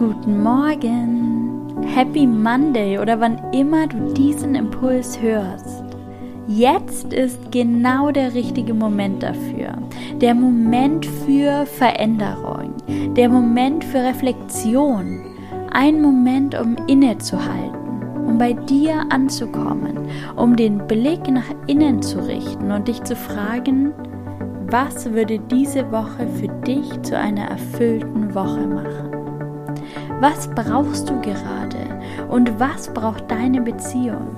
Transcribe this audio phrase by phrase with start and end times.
[0.00, 5.84] Guten Morgen, Happy Monday oder wann immer du diesen Impuls hörst.
[6.48, 9.74] Jetzt ist genau der richtige Moment dafür.
[10.22, 12.72] Der Moment für Veränderung.
[13.14, 15.20] Der Moment für Reflexion.
[15.70, 19.98] Ein Moment, um innezuhalten, um bei dir anzukommen,
[20.34, 23.92] um den Blick nach innen zu richten und dich zu fragen,
[24.70, 29.09] was würde diese Woche für dich zu einer erfüllten Woche machen?
[30.20, 31.78] Was brauchst du gerade
[32.28, 34.36] und was braucht deine Beziehung?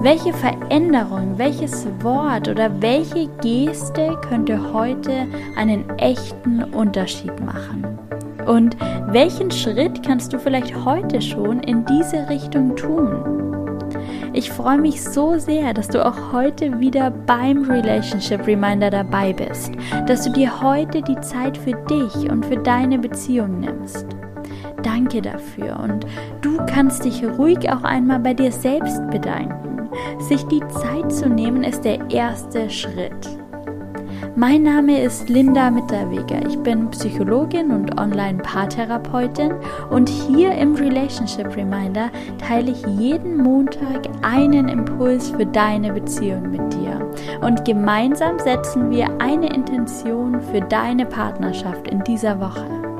[0.00, 7.98] Welche Veränderung, welches Wort oder welche Geste könnte heute einen echten Unterschied machen?
[8.46, 8.76] Und
[9.08, 13.80] welchen Schritt kannst du vielleicht heute schon in diese Richtung tun?
[14.32, 19.72] Ich freue mich so sehr, dass du auch heute wieder beim Relationship Reminder dabei bist,
[20.06, 24.06] dass du dir heute die Zeit für dich und für deine Beziehung nimmst.
[24.82, 26.06] Danke dafür und
[26.40, 29.88] du kannst dich ruhig auch einmal bei dir selbst bedanken.
[30.18, 33.28] Sich die Zeit zu nehmen ist der erste Schritt.
[34.34, 36.46] Mein Name ist Linda Mitterweger.
[36.48, 39.52] Ich bin Psychologin und Online-Paartherapeutin
[39.90, 46.72] und hier im Relationship Reminder teile ich jeden Montag einen Impuls für deine Beziehung mit
[46.72, 47.10] dir.
[47.42, 52.91] Und gemeinsam setzen wir eine Intention für deine Partnerschaft in dieser Woche.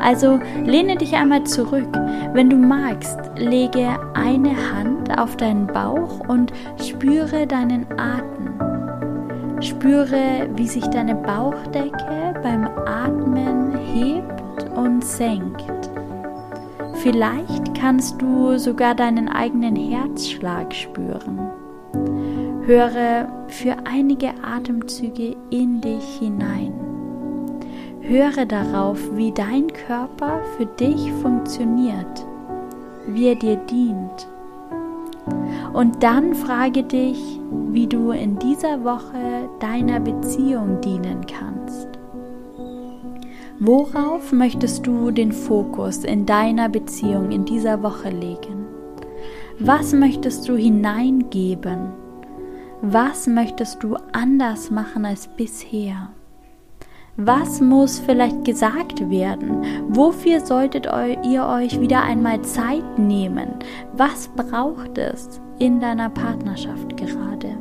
[0.00, 1.88] Also lehne dich einmal zurück.
[2.32, 6.52] Wenn du magst, lege eine Hand auf deinen Bauch und
[6.82, 8.54] spüre deinen Atem.
[9.60, 15.64] Spüre, wie sich deine Bauchdecke beim Atmen hebt und senkt.
[17.02, 21.38] Vielleicht kannst du sogar deinen eigenen Herzschlag spüren.
[22.62, 26.87] Höre für einige Atemzüge in dich hinein.
[28.08, 32.26] Höre darauf, wie dein Körper für dich funktioniert,
[33.06, 34.26] wie er dir dient.
[35.74, 37.38] Und dann frage dich,
[37.70, 41.86] wie du in dieser Woche deiner Beziehung dienen kannst.
[43.60, 48.64] Worauf möchtest du den Fokus in deiner Beziehung in dieser Woche legen?
[49.58, 51.90] Was möchtest du hineingeben?
[52.80, 56.08] Was möchtest du anders machen als bisher?
[57.20, 59.64] Was muss vielleicht gesagt werden?
[59.88, 60.86] Wofür solltet
[61.24, 63.56] ihr euch wieder einmal Zeit nehmen?
[63.92, 67.56] Was braucht es in deiner Partnerschaft gerade?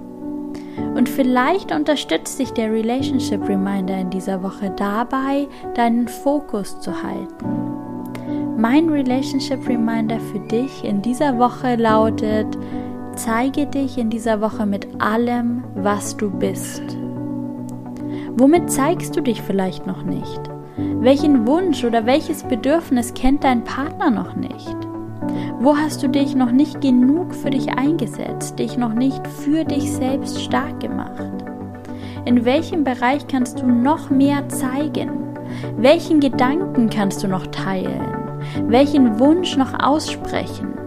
[0.94, 8.58] Und vielleicht unterstützt dich der Relationship Reminder in dieser Woche dabei, deinen Fokus zu halten.
[8.58, 12.56] Mein Relationship Reminder für dich in dieser Woche lautet,
[13.16, 17.07] zeige dich in dieser Woche mit allem, was du bist.
[18.40, 20.42] Womit zeigst du dich vielleicht noch nicht?
[20.78, 24.78] Welchen Wunsch oder welches Bedürfnis kennt dein Partner noch nicht?
[25.60, 29.92] Wo hast du dich noch nicht genug für dich eingesetzt, dich noch nicht für dich
[29.92, 31.32] selbst stark gemacht?
[32.26, 35.10] In welchem Bereich kannst du noch mehr zeigen?
[35.76, 38.06] Welchen Gedanken kannst du noch teilen?
[38.68, 40.87] Welchen Wunsch noch aussprechen?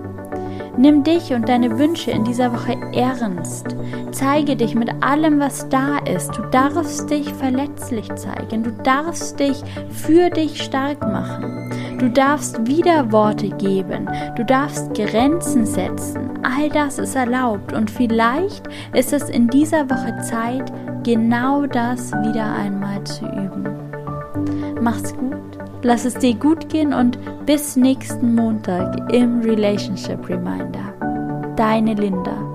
[0.81, 3.77] Nimm dich und deine Wünsche in dieser Woche ernst.
[4.13, 6.31] Zeige dich mit allem, was da ist.
[6.31, 8.63] Du darfst dich verletzlich zeigen.
[8.63, 11.71] Du darfst dich für dich stark machen.
[11.99, 14.09] Du darfst Widerworte geben.
[14.37, 16.31] Du darfst Grenzen setzen.
[16.43, 17.75] All das ist erlaubt.
[17.75, 23.90] Und vielleicht ist es in dieser Woche Zeit, genau das wieder einmal zu üben.
[24.81, 25.59] Mach's gut.
[25.83, 30.95] Lass es dir gut gehen und bis nächsten Montag im Relationship Reminder.
[31.57, 32.50] Deine Linda.